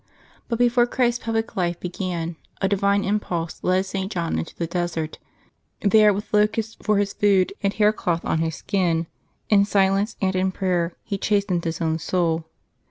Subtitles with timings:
[0.47, 4.11] But before Christ's public life began, a divine impulse led St.
[4.11, 5.19] John into the desert;
[5.81, 9.05] there, with locusts for his food and haircloth on his skin,
[9.51, 12.45] in si lence and in prayer, he chastened his own soul.